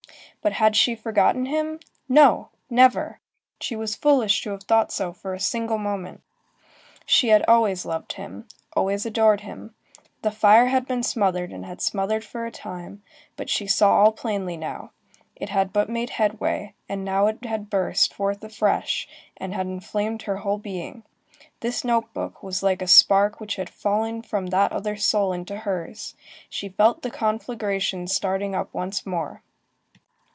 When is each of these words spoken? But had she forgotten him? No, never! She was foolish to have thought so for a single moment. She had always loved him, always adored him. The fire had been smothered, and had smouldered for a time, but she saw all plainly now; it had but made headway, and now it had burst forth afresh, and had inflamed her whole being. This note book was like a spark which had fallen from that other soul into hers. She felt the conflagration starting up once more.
But 0.43 0.53
had 0.53 0.75
she 0.75 0.95
forgotten 0.95 1.45
him? 1.45 1.79
No, 2.09 2.49
never! 2.67 3.19
She 3.59 3.75
was 3.75 3.95
foolish 3.95 4.41
to 4.41 4.49
have 4.49 4.63
thought 4.63 4.91
so 4.91 5.13
for 5.13 5.35
a 5.35 5.39
single 5.39 5.77
moment. 5.77 6.23
She 7.05 7.27
had 7.27 7.45
always 7.47 7.85
loved 7.85 8.13
him, 8.13 8.47
always 8.75 9.05
adored 9.05 9.41
him. 9.41 9.75
The 10.23 10.31
fire 10.31 10.65
had 10.65 10.87
been 10.87 11.03
smothered, 11.03 11.51
and 11.51 11.63
had 11.67 11.79
smouldered 11.79 12.25
for 12.25 12.47
a 12.47 12.51
time, 12.51 13.03
but 13.35 13.51
she 13.51 13.67
saw 13.67 13.93
all 13.99 14.11
plainly 14.11 14.57
now; 14.57 14.93
it 15.35 15.49
had 15.49 15.71
but 15.71 15.89
made 15.91 16.09
headway, 16.09 16.73
and 16.89 17.05
now 17.05 17.27
it 17.27 17.45
had 17.45 17.69
burst 17.69 18.11
forth 18.11 18.43
afresh, 18.43 19.07
and 19.37 19.53
had 19.53 19.67
inflamed 19.67 20.23
her 20.23 20.37
whole 20.37 20.57
being. 20.57 21.03
This 21.59 21.83
note 21.83 22.11
book 22.15 22.41
was 22.41 22.63
like 22.63 22.81
a 22.81 22.87
spark 22.87 23.39
which 23.39 23.57
had 23.57 23.69
fallen 23.69 24.23
from 24.23 24.47
that 24.47 24.71
other 24.71 24.95
soul 24.95 25.33
into 25.33 25.57
hers. 25.57 26.15
She 26.49 26.67
felt 26.67 27.03
the 27.03 27.11
conflagration 27.11 28.07
starting 28.07 28.55
up 28.55 28.73
once 28.73 29.05
more. 29.05 29.43